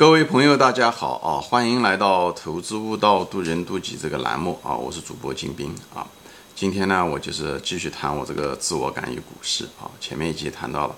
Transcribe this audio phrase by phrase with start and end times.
[0.00, 1.36] 各位朋友，大家好啊！
[1.38, 4.74] 欢迎来到《投资悟道，渡人渡己》这个栏目啊！
[4.74, 6.06] 我是主播金兵啊。
[6.56, 9.84] 今天呢，我就是继续谈我这个自我感与股市啊。
[10.00, 10.96] 前面一集谈到了，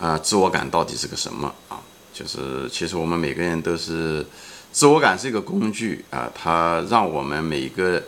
[0.00, 1.78] 啊，自我感到底是个什么啊？
[2.12, 4.26] 就是其实我们每个人都是，
[4.72, 8.02] 自我感是一个工具啊，它让我们每个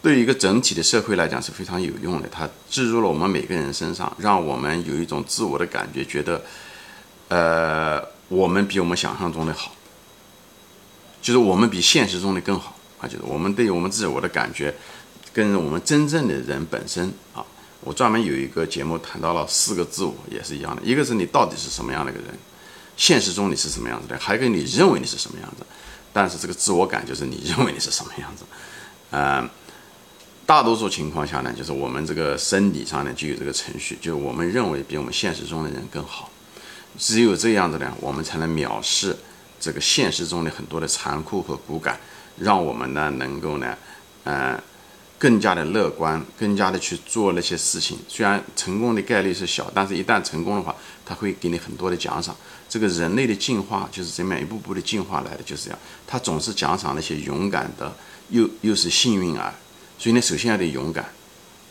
[0.00, 2.28] 对一个整体的社会来讲是非常有用的。
[2.32, 6.42] 它置入了我们每个人身上，让我们有一种自我的感觉，觉得，
[7.28, 8.15] 呃。
[8.28, 9.72] 我们比我们想象中的好，
[11.22, 13.06] 就是我们比现实中的更好啊！
[13.06, 14.74] 就是我们对我们自我的感觉，
[15.32, 17.44] 跟我们真正的人本身啊，
[17.80, 20.82] 我专门有一个节目谈到了四个自我，也是一样的。
[20.82, 22.30] 一个是你到底是什么样的一个人，
[22.96, 25.64] 现实中你是什么样子的，还有一个你认为你是什么样子。
[26.12, 28.44] 但是这个自我感就是你认为你是什么样子。
[29.10, 29.48] 嗯，
[30.46, 36.30] 大多数情况下呢，就是我们这个生理上呢就有这个程序，就是我们认为比我们现实中的人更好。
[36.98, 39.16] 只有这样子呢，我们才能藐视
[39.60, 41.98] 这个现实中的很多的残酷和骨感，
[42.38, 43.76] 让我们呢能够呢，
[44.24, 44.60] 嗯，
[45.18, 47.98] 更加的乐观，更加的去做那些事情。
[48.08, 52.34] 虽然成功的概率是小，但是一旦成功的话，他会给你很多的奖赏。
[52.68, 55.78] 这个人类的进化就是这么一步步的进化来的，就是这样。
[56.06, 57.94] 他总是奖赏那些勇敢的，
[58.30, 59.54] 又又是幸运儿。
[59.98, 61.04] 所以呢，首先要得勇敢，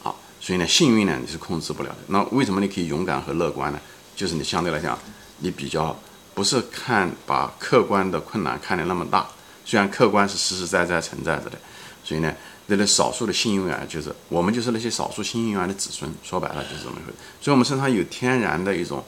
[0.04, 1.98] 啊，所以呢，幸运呢你是控制不了的。
[2.08, 3.80] 那为什么你可以勇敢和乐观呢？
[4.16, 4.98] 就是你相对来讲，
[5.46, 5.96] 你比较
[6.34, 9.28] 不是看把客观的困难看得那么大，
[9.64, 11.58] 虽然客观是实实在在存在着的，
[12.04, 12.34] 所以呢，
[12.66, 17.18] 那那少数的幸运儿就是我们就是那些少数幸运儿的子孙，说白了就是这么回事。
[17.40, 19.04] 所以我们身上有天然的一种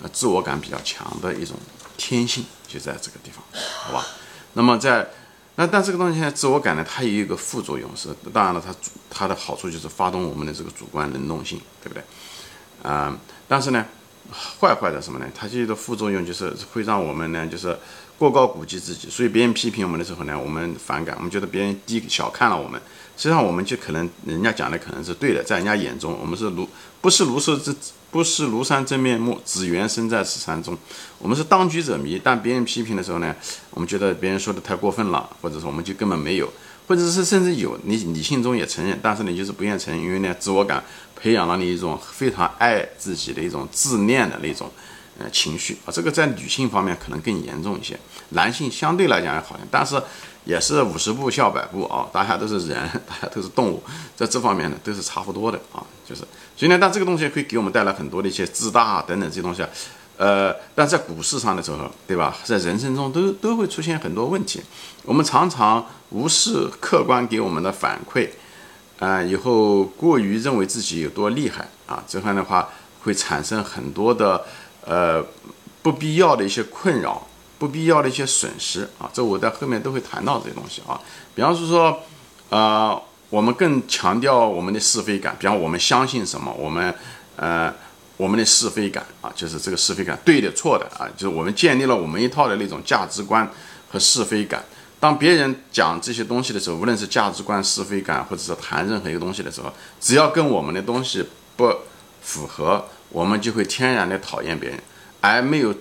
[0.00, 1.56] 呃自我感比较强的一种
[1.96, 3.42] 天性，就在这个地方，
[3.82, 4.06] 好吧？
[4.52, 5.10] 那么在
[5.56, 12.04] 那但这个东西呢，自我感呢，它有一个副作用是，当然了，它主它的好处就是发动我们的这个主观能动性，对不对？
[12.88, 13.18] 啊，
[13.48, 13.84] 但是呢。
[14.32, 15.26] 坏坏的什么呢？
[15.34, 17.76] 它这个副作用就是会让我们呢，就是
[18.18, 22.80] 过高估计自己，所以别人批评我们的时候呢，我们反感，我们觉得别人低小看了我们。
[23.16, 26.66] 实际上，我们就可能人家讲的可能是对的，在人家眼中，我们是庐
[27.02, 27.76] 不是庐山真
[28.10, 30.76] 不是庐山真面目，只缘身在此山中。
[31.18, 33.36] 我们是当局者迷，但别人批评的时候呢，
[33.70, 36.50] 我们觉得别人说的太过分了，或者说我们就根本没有。
[36.90, 40.82] 或者是甚至有你你心中也承认，但是你就是不愿承认，因为呢，自我感
[41.14, 44.68] 培养了你一种非常爱自己的一种自恋的那种
[45.16, 45.88] 呃情绪啊。
[45.92, 47.96] 这个在女性方面可能更严重一些，
[48.30, 50.02] 男性相对来讲也好点，但是
[50.44, 52.76] 也是五十步笑百步啊，大家都是人，
[53.06, 53.80] 大家都是动物，
[54.16, 56.22] 在这方面呢都是差不多的啊，就是
[56.56, 59.62] 所以呢，但这个东西会给我们带来很多的一些自大等等这些东西。
[60.16, 62.36] 呃，但在股市上的时候，对吧？
[62.44, 64.60] 在人生中都都会出现很多问题。
[65.10, 68.28] 我们常常无视客观给我们的反馈，
[69.00, 72.68] 啊，以后过于认为自己有多厉害啊，这样的话
[73.02, 74.46] 会产生很多的
[74.86, 75.20] 呃
[75.82, 77.26] 不必要的一些困扰，
[77.58, 79.10] 不必要的一些损失啊。
[79.12, 81.00] 这我在后面都会谈到这些东西啊。
[81.34, 82.02] 比方是说，
[82.50, 82.96] 呃，
[83.30, 86.94] 我们更强调我们的是非感，比方我们相信什么，我们
[87.34, 87.74] 呃。
[88.16, 93.50] 我们的是非感啊，就是这个是非感，对的错的啊，就是我们建立了我们一套的那种价值观
[93.90, 94.62] 和是非感。
[95.00, 101.24] 当别人讲这些东西的时候，无论是价值观、是非感，或者是谈任何一个东西的时候，只要跟我们的东西
[101.56, 101.74] 不
[102.20, 104.78] 符合，我们就会天然的讨厌别人，
[105.22, 105.74] 而没有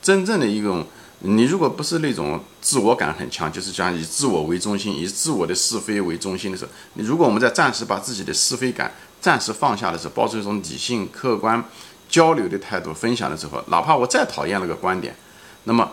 [0.00, 0.86] 真正的一种。
[1.20, 11.64] 你如果不是那种自我感很强，就是讲以自我为中心，以自我的是非为中心的时候，你如果我们在暂时把自己的是非感暂时放下的时候，抱着一种理性、客观
[12.06, 15.16] 交流的态度分享的时候，哪怕我再讨厌那个观点，
[15.64, 15.90] 那么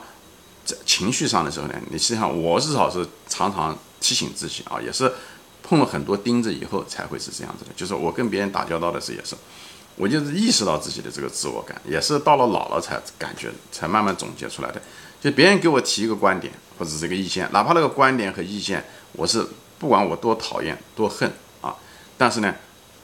[0.86, 5.12] 情绪上的时候呢，你实际上我至少是常常提醒自己啊，也是
[5.62, 7.72] 碰了很多钉子以后才会是这样子的。
[7.76, 9.36] 就是我跟别人打交道的时候也是，
[9.96, 14.82] 我就是意识到自己的这个自我感，也是到了老了才感觉，才慢慢总结出来的。
[15.22, 19.46] 就别人给我提一个观点或者这个意见，哪怕那个观点和意见，我是
[19.80, 21.32] 不管我多讨厌多恨
[21.62, 21.76] 啊，
[22.18, 22.54] 但是呢，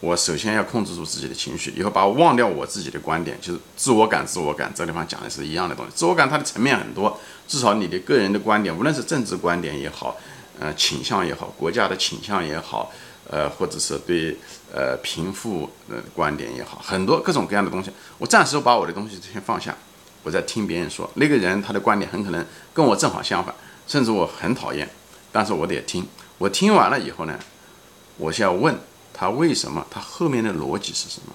[0.01, 5.91] 我首先要控制住自己的情绪，以后把我忘掉我自己的观点，就是自我感，自我感这地方讲的是一样的东西。
[5.93, 10.17] 自我感它的层面很多，至少你的个人的观点，无论是政治观点也好，
[10.59, 12.91] 呃，倾向也好，国家的倾向也好，
[13.29, 14.37] 呃，或者是对
[14.73, 19.75] 呃贫富的观点也好，很多各种各样的东西，我暂时把我的东西先放下。
[20.21, 23.55] 我在听别人说，那个人他的观点很可能跟我正好相反，
[23.87, 24.87] 甚至我很讨厌，
[25.31, 26.05] 但是我得听。
[26.37, 27.39] 我听完了以后呢，
[28.17, 28.77] 我先要问
[29.19, 31.33] 他为什么，他后面的逻辑是什么？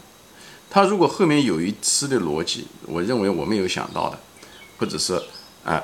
[0.71, 4.19] 他如果后面有一丝的逻辑，我认为我没有想到的，
[4.79, 5.23] 或者是
[5.63, 5.83] 啊，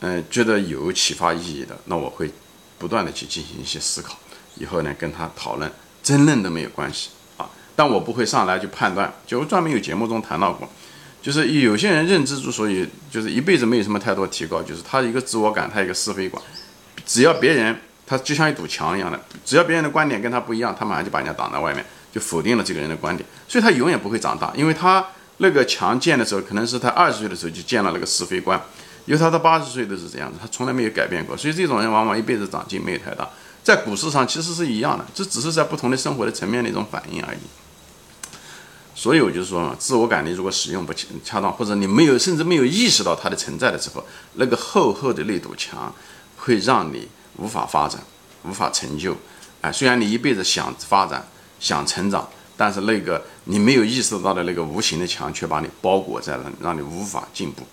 [0.00, 2.30] 嗯，觉得有启发意义的，那我会
[2.78, 4.16] 不断的去进行一些思考，
[4.56, 5.70] 以后呢跟他讨论
[6.02, 10.66] 争论都没有关系啊，但我不会上来就判断，就专门有节目中谈到过。
[11.20, 16.42] 就是有些人认知之所以就是一辈子没有什么太多提高，就是他一个自我感，他一个是非观，
[17.04, 17.78] 只要别人
[18.12, 21.82] 他就像一堵墙一样的，只要别人的观点跟他不一样，他马上就把人家挡在外面，
[22.12, 25.02] 就否定了这个人的观点，所以他永远不会长大，因为他
[25.38, 28.60] 那个墙建的时候，可能是他二十岁的时候就建了那个是非观，
[29.06, 33.26] 由他到八十岁都是这样子，他从来没有改变过，所以这种人往往一辈子长进没有太大，
[33.64, 37.38] 在股市上其实是一样的，这只是在不同的生活的层面的一种反应而已。
[38.94, 40.92] 所以我就说嘛，自我感你如果使用不
[41.24, 45.92] 恰当，或者你没有甚至没有意识到它的存在的时候，那个厚厚的那堵墙
[46.36, 48.00] 会让你无法发展，
[48.44, 49.16] 无法成就。
[49.60, 51.26] 哎，虽然你一辈子想发展、
[51.60, 57.66] 想成长，但是那个你没有意识到的那个无形的墙却把你包裹在了，让你无法进步，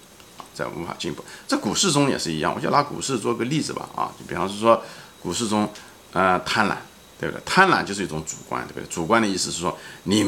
[0.54, 1.24] 在无法进步。
[1.48, 3.90] 在股市中也是一样，我就拿股市做个例子吧。
[3.96, 4.82] 啊，就比方是说
[5.22, 5.70] 股市中，
[6.14, 6.76] 呃，贪婪。
[7.22, 7.42] 对不对？
[7.46, 8.86] 贪婪就是一种主观，对不对？
[8.88, 10.24] 主观的意思是说，你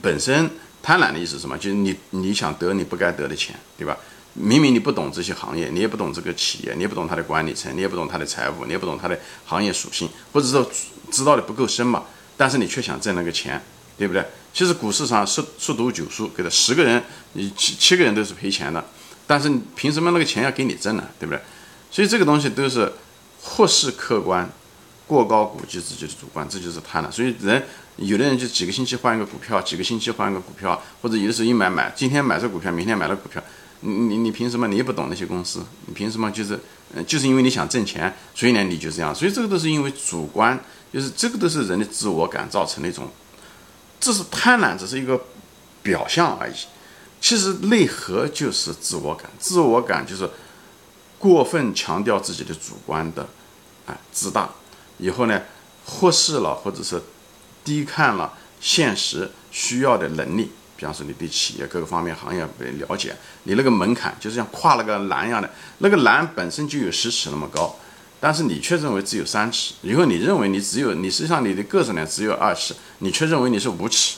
[0.00, 0.50] 本身
[0.82, 1.54] 贪婪的意思是什么？
[1.58, 3.94] 就是你你想得你不该得的钱，对吧？
[4.34, 10.70] 明明你不懂这些行业，你也不懂这个企业，你也不懂它的管理层，你也不懂它的财务，你也不懂它的行业属性，或者说
[11.10, 12.04] 知道的不够深嘛。
[12.36, 13.60] 但是你却想挣那个钱，
[13.98, 14.24] 对不对？
[14.52, 17.02] 其实股市上十十赌九输，给他十个人，
[17.34, 18.84] 你七七个人都是赔钱的，
[19.26, 21.04] 但是凭什么那个钱要给你挣呢？
[21.18, 21.40] 对不对？
[21.90, 22.92] 所以这个东西都是
[23.42, 24.50] 或是客观。
[25.06, 27.10] 过高估计自己的主观，这就是贪婪。
[27.10, 27.60] 所以人
[27.96, 33.42] 有的人就几个星期换一个股票，几个星期换一个股票，或者有的时候一买买，今天买这股票，明天买了股票，
[33.80, 34.68] 你你你凭什么？
[34.68, 36.30] 你也不懂那些公司，你凭什么？
[36.30, 36.58] 就是
[36.94, 39.14] 嗯，就是因为你想挣钱，所以呢你就这样。
[39.14, 40.58] 所以这个都是因为主观，
[40.92, 43.08] 就是这个都是人的自我感造成的一种，
[43.98, 45.20] 这是贪婪，只是一个
[45.82, 46.54] 表象而已。
[47.20, 50.28] 其实内核就是自我感，自我感就是
[51.18, 53.28] 过分强调自己的主观的，
[53.86, 54.50] 哎，自大。
[54.98, 55.42] 以后呢，
[55.84, 57.00] 忽视了或者是
[57.62, 60.50] 低看了现实需要的能力，
[60.80, 62.42] 比方说你对企业各个方面行业
[62.78, 67.76] 了解，你那个门槛就是像跨了个栏一样的，那个栏本身就有十尺那么高，
[68.18, 74.16] 但是你却认为只有三尺，以后你认为你只有你实际上你的个子呢只有二尺，你却认为你是五尺，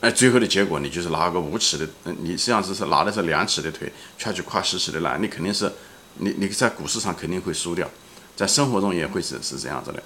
[0.00, 1.88] 哎，最后的结果你就是拿个五尺的，
[2.20, 5.72] 你实际上只是拿的是两尺的腿，去去跨十尺的栏，你肯定是
[6.18, 7.90] 你你在股市上肯定会输掉。
[8.36, 10.02] 在生活中也会是是这样子的，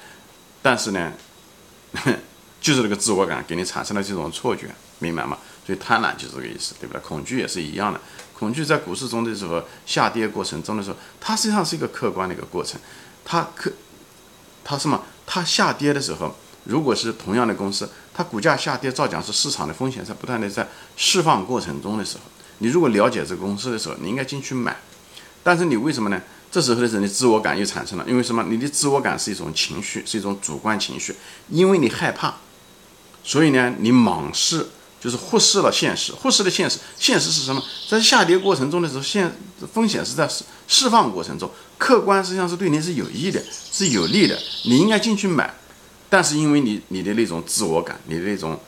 [0.63, 1.13] 但是呢，
[2.67, 5.39] 就是这个自我感给你产生了这种错觉，明白吗？
[5.65, 7.01] 所以贪婪就是这个意思，对不对？
[7.01, 8.01] 恐惧也是一样的，
[8.37, 12.81] 恐惧在股市中的时候下跌过程中的时候，它实际上是一个客观的一个过程，
[13.25, 13.71] 它可
[14.65, 15.05] 它什么？
[15.25, 16.35] 它下跌的时候，
[16.65, 20.67] 如果是同样的公司，它股价下跌，照讲是市场的风险在不断的在
[20.97, 22.25] 释放过程中的时候，
[22.59, 24.77] 你如果了解这个公司的时候，你应该进去买，
[25.45, 26.21] 但是你为什么呢？
[26.51, 28.43] 这时候的时候，你自我感又产生了，因为什么？
[28.49, 31.15] 你的自我感是一种情绪，是一种主观情绪，
[31.49, 32.35] 因为你害怕，
[33.27, 34.65] 所以呢，你莽视，
[35.01, 36.79] 就是忽视了现实，忽视了现实。
[36.97, 37.61] 现实是什么？
[37.91, 39.31] 在下跌过程中的时候，现
[39.75, 43.43] 风险是在释释放过程中，客观实际上是对你是有益的，
[43.73, 45.53] 是有利的，你应该进去买，
[46.09, 48.59] 但是因为你你的那种自我感，你的那种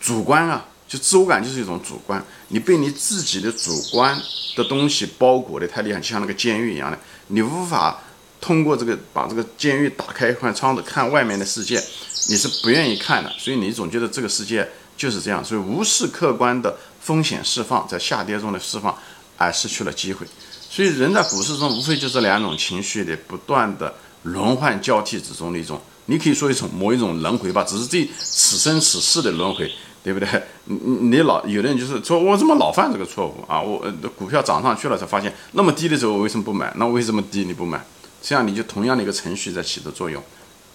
[0.00, 0.66] 主观啊。
[0.88, 4.18] 就自我感就是一种主观，你被你自己的主观
[4.56, 8.02] 的东西包裹的太厉害，就像那个监狱一样的，你无法
[8.40, 11.82] 通过这个把这个监狱打开一块窗子看外面的世界，
[12.28, 18.96] 你是不愿意看的，所以你总觉得这个世界就是这样，所以无视客观的风险释放，在下跌中的释放，
[19.36, 20.26] 而失去了机会。
[20.70, 29.70] 所以人在股市中无非就是两种情绪的不断的轮换交替之中的一种，你可以说一种某一种轮回吧，只是这此生此世的轮回。
[30.00, 30.28] 对不对？
[30.64, 33.60] 你你老有的人就是说，我怎么老犯这个错误啊？
[33.60, 33.84] 我
[34.16, 36.72] 股票涨上去了才发现，那么低的时候我为什么不买？
[36.76, 37.84] 那为什么低你不买？
[38.20, 40.22] 这样你就同样的一个程序在起的作用，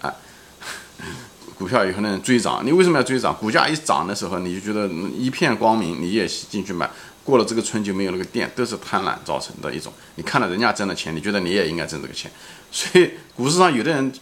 [0.00, 0.12] 啊，
[1.56, 3.36] 股票以后呢追涨，你为什么要追涨？
[3.36, 4.86] 股价一涨的时候，你就觉得
[5.16, 6.88] 一片光明，你也进去买，
[7.22, 9.92] 过了这个村就没有那个店，都是贪婪造成的一种。
[10.16, 12.30] 你看到人家挣的钱，你觉得你也应该挣这个钱，
[12.70, 14.12] 所以股市上有的人。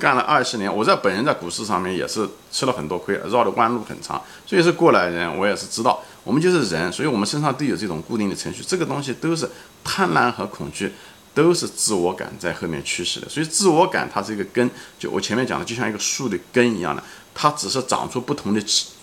[0.00, 9.50] 干了二十年，我在本人在股市上面也是吃了很多亏，绕的弯路很长，所以是过来人，我也是知道，我们就是人，所以我们身上都有这种固定的程序，这个东西都是
[9.82, 10.92] 贪婪和恐惧，
[11.34, 14.68] 都是自我感在后面驱使的，所以自我感它是一个根，
[14.98, 17.02] 就我前面讲的，就像一个树的根一样的，
[17.34, 18.60] 它只是长出不同的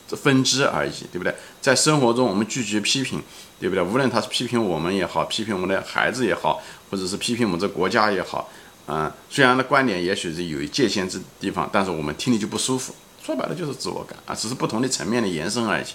[0.10, 1.34] 分支而已，对不对？
[1.62, 3.22] 在生活中，我们拒绝批评，
[3.60, 3.84] 对不对？
[3.84, 8.50] 无论他是批评我们也好，批评我们的孩子也好，或者是批评我们这国家也好。
[8.88, 12.94] 嗯，虽然的观点也许是有界限之地方，但是我们听的就不舒服。
[13.24, 15.86] 说白了就是自我感啊，只是不同的层面的延伸而已。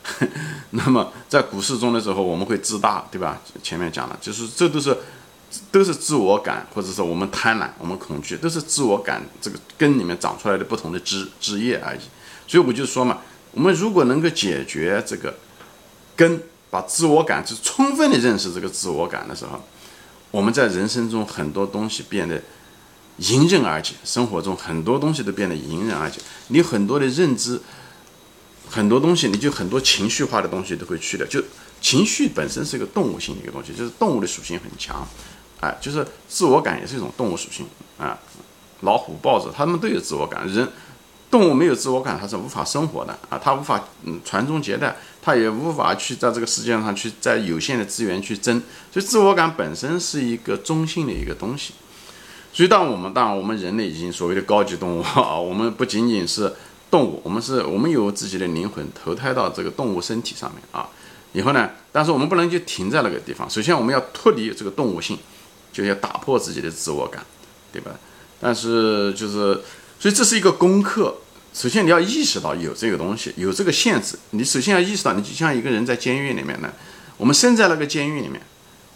[0.70, 3.42] 那么在股市中的时候，我们会自大，对吧？
[3.62, 4.96] 前面讲了，就是这都是
[5.72, 12.00] 都是自我感，或者说我们贪婪、我们恐惧，都是自我感这个根里面长出来的不同的枝枝叶而已。
[12.46, 13.18] 所以我就说嘛，
[13.52, 15.34] 我们如果能够解决这个
[16.16, 19.60] 根，把自我感就充分的认识这个自我感的时候，
[20.30, 22.40] 我们在人生中很多东西变得
[23.16, 26.20] 迎刃而解，生活中很多东西都变得迎刃而解。
[26.48, 27.60] 你很多的认知，
[28.68, 31.26] 很多东西，你就很多情绪化的东西都会去掉。
[31.26, 31.42] 就
[31.80, 35.06] 情绪本身是一个动物性的一个东西，就是动物的属性很强，
[35.60, 37.66] 哎，就是自我感也是一种动物属性
[37.98, 38.18] 啊。
[38.80, 40.68] 老虎、豹子，它们都有自我感，人。
[41.30, 43.38] 动物没有自我感，它是无法生活的啊！
[43.40, 48.60] 它无法嗯传宗接代，它也无法去在这个世界上去在有限的资源去争。
[48.90, 51.74] 所以自我感本身是一个中性的一个东西。
[52.52, 56.52] 所以当我们当我们人类已经所谓的高级动物 啊，我们不仅仅是
[56.90, 60.88] 动物，我们是我们有自己的灵魂投胎到这个动物身体上面啊。
[61.32, 63.48] 以后呢，但是我们不能就停在那个地方。
[63.48, 65.16] 首先我们要脱离这个动物性，
[65.72, 67.24] 就要打破自己的自我感，
[67.72, 67.92] 对吧？
[68.40, 69.60] 但是就是。
[70.02, 71.14] 所以这是一个功课。
[71.52, 74.18] 首先你要意识到有这个东西，有这个限制。
[74.30, 76.72] 你首先要意识到，你就像一个人在监狱里面呢，
[77.18, 78.40] 我们生在那个监狱里面。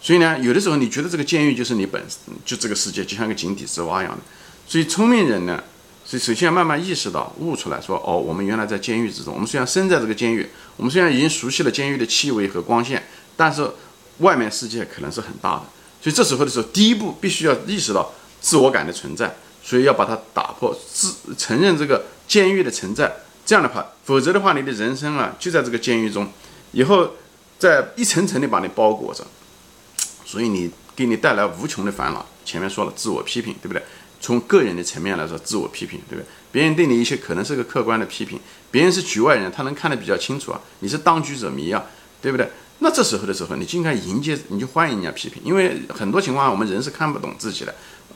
[0.01, 2.03] 所以呢，有的时候你觉得这个监狱就是你本，
[2.43, 4.23] 就这个世界就像个井底之蛙一样的。
[4.67, 5.63] 所以聪明人呢，
[6.07, 9.35] 所以首先要慢慢意识到，悟出来说，哦，我们原来在监狱之中。
[9.35, 13.03] 我们虽然生在这个监狱，我们虽然已经熟悉了监狱的气味和光线，
[13.37, 13.69] 但是
[14.21, 15.65] 外面世界可能是很大的。
[16.05, 19.35] 所以这时候的时候，第一步必须要意识到自我感的存在。
[19.67, 23.11] 所以要把它打破，自承认这个监狱的存在，
[23.47, 26.31] 这样的话，否则的话，你的人生啊就在这个监狱中，
[26.73, 27.15] 以后
[27.59, 29.25] 在一层层的把你包裹着，
[30.27, 32.27] 所以你给你带来无穷的烦恼。
[32.45, 33.83] 前面说了自我批评，对不对？
[34.21, 36.27] 从个人的层面来说，自我批评，对不对？
[36.53, 38.39] 别人对你一些可能是个客观的批评，
[38.71, 40.61] 别人是局外人，他能看得比较清楚啊。
[40.81, 41.83] 你是当局者迷啊，
[42.21, 42.47] 对不对？
[42.81, 47.75] 那这时候的时候，你就应该迎接，你就欢迎人家批评，因为很多情况下我们人是看不懂自己的。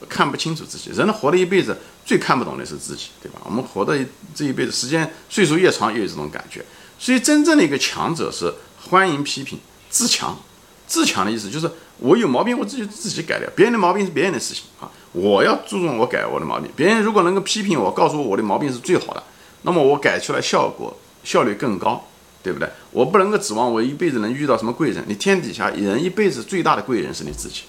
[0.08, 3.40] 看不清楚自己，人活了一辈子，最看不懂的是自己，对吧？
[3.42, 3.98] 我们活的
[4.32, 6.64] 这一辈子，时间岁数越长，越有这种感觉。
[7.00, 8.54] 所以，真正的一个强者是
[8.88, 9.58] 欢迎批评，
[9.90, 10.38] 自强。
[10.86, 13.50] 自强的意思就是，我有毛病，我自己自己改掉。
[13.56, 16.70] 别人的毛病是别人的事情啊，我要注重我改我的毛病。
[16.76, 19.22] 别人如果能够批评我，告诉我我的毛病是最好的，
[19.62, 22.07] 那么我改出来效果效率更高，
[22.42, 22.68] 对不对？
[22.90, 25.04] 我不能够指望我一辈子能遇到什么贵人。
[25.06, 27.62] 你天底下人一辈子最大的贵人是你自己。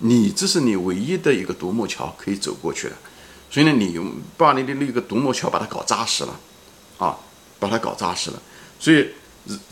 [0.00, 2.94] 你这是你唯一的一个独木桥可以走过去的，
[3.50, 3.98] 所以呢，你
[4.36, 6.38] 把你的那个独木桥把它搞扎实了，
[6.98, 7.18] 啊，
[7.58, 8.40] 把它搞扎实了，
[8.78, 9.08] 所以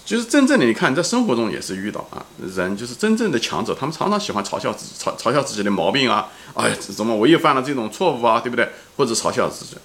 [0.04, 2.26] 就是真正的你看，在生活中也是遇到啊，
[2.56, 8.68] 人就是真正的强者，他们常常喜欢嘲笑自己，嘲嘲笑自己的毛病啊，哎，怎么我又犯了这种错误啊，对不对？
[8.96, 9.76] 或者嘲笑自己，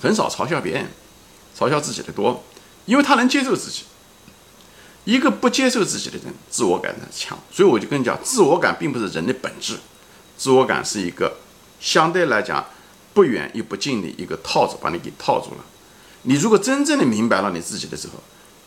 [0.00, 0.86] 很少嘲笑别人，
[1.58, 2.44] 嘲笑自己的多，
[2.90, 3.84] 因为他能接受自己。
[5.04, 9.78] 一个不接受自己的人，自我感很强，所以我就跟你讲，自我感并不是人的本质，
[10.36, 11.36] 自我感是一个
[11.78, 12.66] 相对来讲
[13.14, 15.64] 不远又不近的一个套子，把你给套住了。
[16.22, 18.14] 你如果真正的明白了你自己的时候，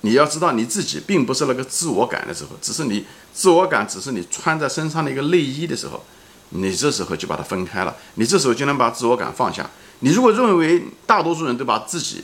[0.01, 6.01] 你要知道你自己并不是那个自我感的时候，只是你自我感只是你穿在身上的一个内衣的时候，
[6.49, 9.69] 你这时候就把它分开了，你这时候就能把自我感放下。
[9.99, 12.23] 你如果认为大多数人都把自己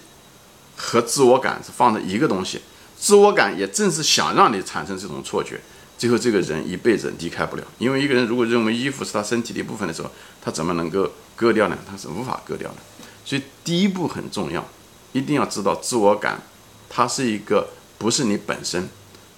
[0.81, 2.61] 和自我感是放在一个东西。
[2.97, 5.59] 自我感也正是想让你产生这种错觉，
[5.97, 7.63] 最后这个人一辈子离开不了。
[7.77, 10.09] 因为一个人如果认为衣服是他身体的一部分的时候，
[10.41, 11.77] 他怎么能够割掉呢？
[11.89, 12.77] 他是无法割掉的。
[13.23, 14.67] 所以第一步很重要，
[15.11, 16.41] 一定要知道自我感，
[16.89, 18.89] 它是一个不是你本身，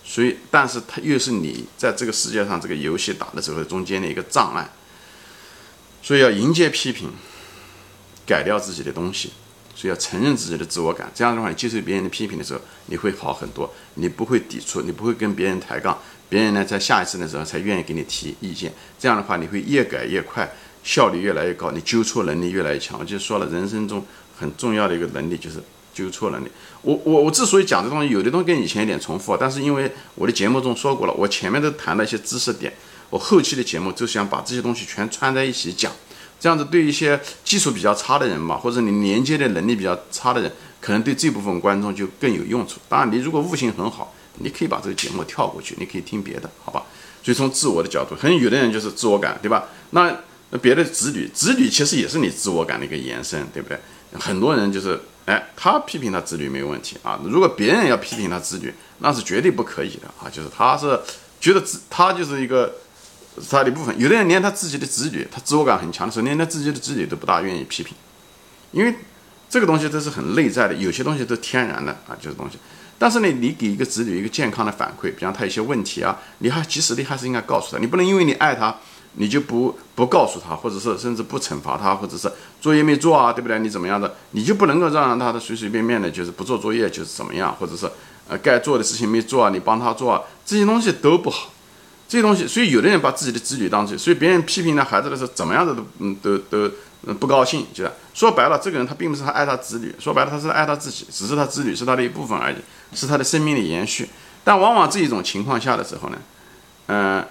[0.03, 4.69] 所以但是它又是你在这个世界上这个游戏打的时候中间的一个障碍。
[6.01, 7.11] 所以要迎接批评，
[8.25, 9.33] 改掉自己的东西。
[9.73, 13.71] 所以要承认自己的自我感，这样的话，你接受别人的批评的时候，你会好很多。
[13.95, 15.97] 你不会抵触，你不会跟别人抬杠，
[16.29, 18.71] 别人呢在下一次的时候才愿意给你提意见。
[18.99, 20.49] 这样的话，你会越改越快，
[20.83, 22.99] 效率越来越高，你纠错能力越来越强。
[22.99, 24.05] 我就说了，人生中
[24.37, 25.63] 很重要的一个能力就是
[25.93, 26.49] 纠错能力。
[26.81, 32.73] 我我我之所以讲这东西，有的东西跟以前有点重复，但是因为我的节目中说过了，我前面都谈了一些知识点，
[33.09, 35.91] 我后期的节目就想把这些东西全串在一起讲。
[36.41, 42.79] 这样子对一些基础比较差的人嘛，或者你连接的能力比较差的人，可能对这部分观众就更有用处。
[42.89, 46.83] 当然，你如果悟性很好，你可以把这个节目跳过去，你可以听别的，好吧？
[47.21, 49.65] 所以从自我的角度，可能有的人就是自我感，对吧？
[49.91, 50.11] 那
[50.59, 53.79] 别的子女，子女其实也是你自我感的一个延伸，对不对？
[54.19, 60.99] 很多人就是，哎，他批评他子女没问题啊，如果别人要批评他子女，那是绝对不可以的啊，就是他是
[61.39, 62.73] 觉得自他就是一个。
[63.39, 63.97] 是他的一部分。
[63.99, 67.95] 有的人连他自己的子女，他自我感很强的时候，连他自己的子女都不大愿意批评，
[68.71, 68.95] 因为
[69.49, 72.57] 这个东西都是很内在的，有些东西都天然的啊，就是东西。
[72.97, 78.75] 但是呢，你给一个子女一个健康的反馈，比方他一些问题啊，你还及时的还是应该告诉他，你不能因为你爱他，
[79.15, 83.57] 你就不不告诉他，或者是甚至不惩罚他，或者是作业没做啊，对不对？
[83.59, 87.89] 你怎么样的，你就不能够让他的随随便便的，就是不做作业就是怎么样，或者是
[88.29, 91.51] 呃该做的事情没做啊，你帮他做啊，这些东西都不好。
[92.11, 96.69] 这东西，所以有的人把自己的子女当成，所以别人批评他孩子的时候，怎么样的都嗯都都
[97.07, 102.57] 嗯不高兴，就是说白了，这个人他并不是他爱他子女，说白了他是爱他自己，只是他子女是他的一部分而已，
[102.93, 104.09] 是他的生命的延续。
[104.43, 106.17] 但往往这一种情况下的时候呢，
[106.87, 107.25] 嗯，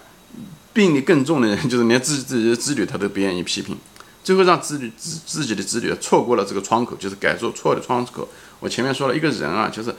[0.73, 3.77] 病力更重的人，就是连自己自己的子女他都不愿意批评，
[4.25, 8.27] 最后让子女自自己的子女错过了这个窗口，就是改做错的窗口。
[8.61, 9.95] 我前面说了一个人啊，就是。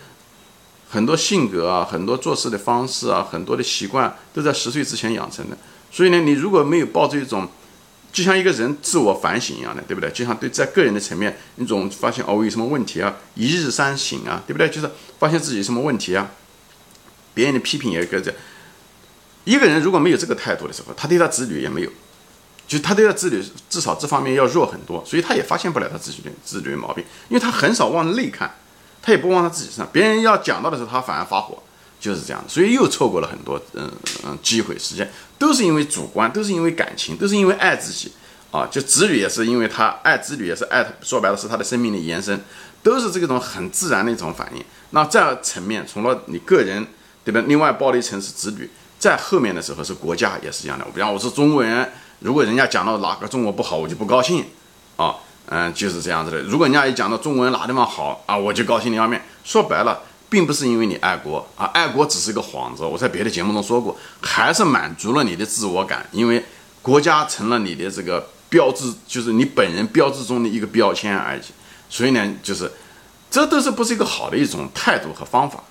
[0.91, 5.57] 很多性格啊，很多做事的方式啊，很多的习惯都在十岁之前养成的。
[5.89, 7.47] 所以呢，你如果没有抱着一种，
[8.11, 10.11] 就像一个人自我反省一样的，对不对？
[10.11, 14.69] 就像对在个人的层面，一种发现哦，我有什么问题啊，一日三省啊，对不对？
[14.69, 16.29] 就是发现自己什么问题啊，
[17.33, 18.33] 别人的批评也跟着。
[19.45, 21.89] 一个人如果没有这个态度的时候，他对他子女也没有，
[22.67, 28.53] 就他对他子女至少这方面要弱很多，所以他也发现不了他自己的子女的毛病，因为他很少往内看。
[29.01, 31.61] 他也不往他自己身上，别人要讲到的时候，他反而发火，
[31.99, 33.91] 就是这样，所以又错过了很多嗯
[34.23, 38.11] 嗯机会时间，都是因为主观，都是因为感情，都是因为爱自己
[38.51, 42.39] 啊，就子女也是因为他爱子女，也是爱他，说白了是他的生命的延伸，
[42.83, 44.63] 都是这种很自然的一种反应。
[44.91, 46.85] 那在层面，除了你个人，
[47.23, 47.41] 对吧？
[47.47, 50.85] 另外包了一层是子女，在后面的时候是国家也是一样的。
[50.93, 54.45] 比方我是中国人，如果人家讲到哪个中国不好，我就不高兴
[54.97, 55.15] 啊。
[55.47, 56.39] 嗯，就是这样子的。
[56.43, 59.19] 如果人家一讲到中国人哪地方好啊，我就高兴的要命。
[59.43, 62.83] 说白了，并不是因为你爱国啊，爱国只是一个幌子。
[62.83, 66.45] 我在别的节目中说过，还是满足了你的自我感，因为
[66.81, 71.41] 国家成了你的这个标志，就是你本人标志中的一个标签而已。
[71.89, 72.71] 所以呢，就是
[73.29, 75.61] 这都是不是一个好的一种态度和方法。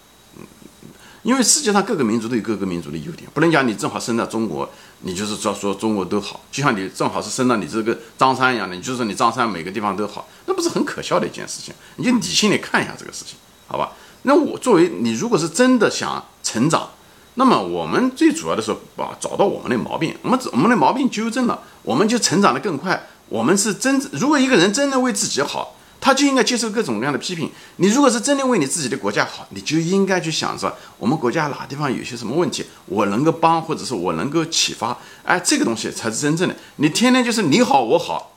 [1.23, 4.67] 因为世界上各个民族都有各个民族的优点，不能讲你正好生在中国，
[5.01, 11.75] 你就是说说中国都好，就像你正好是生到你这个张三一样的，你就说你张三每个地方都好，那不是很可笑的一件事情？
[11.97, 13.37] 你就理性的看一下这个事情，
[13.67, 13.93] 好吧？
[14.23, 16.89] 那我作为你，如果是真的想成长，
[17.35, 23.09] 那么我们最主要的是把找到我们的毛病，我们我们的毛病纠正了，我们就成长的更快。
[23.29, 25.77] 我们是真，如果一个人真的为自己好。
[26.01, 27.51] 他就应该接受各种各样的批评。
[27.77, 34.97] 你如果是真的为你自己的国家好，你就应该去想着我们国家哪地方有些什么问题，我能够帮，或者是我能够启发。
[35.25, 36.57] 哎，这个东西才是真正的。
[36.77, 38.33] 你天天就是你好我好，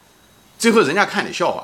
[0.59, 1.63] 最后人家看你笑话。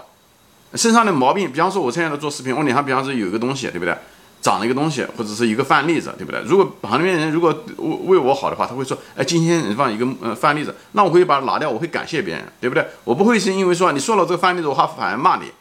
[0.76, 3.98] 身上的毛病，比方说我现在在做视频，我脸上比方说有一个东西，对不对？
[4.42, 6.40] 长了一个东西，或者是一个范例子，对不对？
[6.46, 12.88] 如果旁边人如果为为我好的话，他会说，哎，今天你放一个呃范例子，那我会把它拿掉，我会感谢别人，对不对？
[13.04, 15.52] 我不会是因为说你说了这个范例子，我还反而骂你。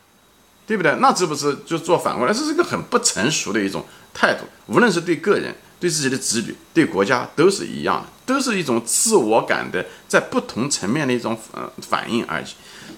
[0.68, 0.94] 对不对？
[1.00, 2.32] 那这不是就做反过来？
[2.32, 4.44] 这是一个很不成熟的一种态度。
[4.66, 12.44] 无论是对个人、对自己的子女、对国家，都是一样的，都是一种自我感的在不同层面的一种呃反应而已。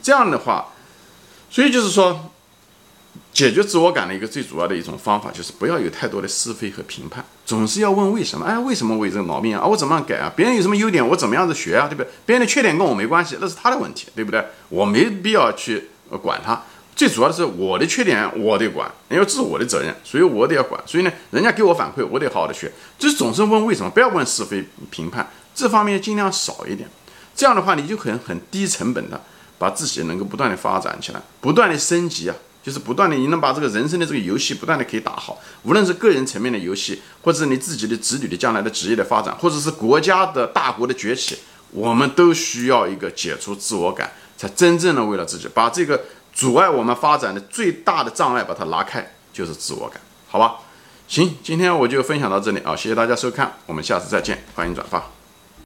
[0.03, 0.73] 这样的话，
[1.49, 2.33] 所以就是说，
[3.33, 8.45] 解决自我感的一个最主要的一种方法，就是不要有太多的是非和评判，总是要问为什么？
[8.45, 9.65] 哎，为什么我有这个毛病啊？
[9.65, 10.33] 我怎么样改啊？
[10.35, 11.87] 别人有什么优点，我怎么样子学啊？
[11.87, 12.11] 对不对？
[12.27, 14.45] 别人的缺点跟我没关系，那是他的问题，对不对？
[14.69, 15.91] 我没必要去
[16.23, 16.65] 管他。
[17.01, 20.79] 最主要的是我的缺点我得管，因为这是我的责任，所以我得要管。
[20.85, 22.71] 所以呢，人家给我反馈，我得好好的学。
[22.99, 26.87] 就是总是问为什么，不要问是非评判，这方面尽量少一点。
[27.35, 29.19] 这样的话，你就很很低成本的
[29.57, 35.39] 把自己能够不断的发展起来，不断的升级啊，就是不断的你能把这个人生的这个游戏不断的可以打好。
[35.63, 41.39] 无论是个人层面的游戏，或者是你自己的子女的将来的职业的发展，或者是国家的大国的崛起，
[41.71, 45.99] 我们都需要一个解除自我感，才真正的为了自己把这个。
[46.33, 50.57] 阻碍我们发展的最大的障碍，把它拉开，就是自我感，好吧？
[51.09, 55.20] 行，今天我就分享到这里啊，谢谢大家收看，我们下次再见，欢迎转发。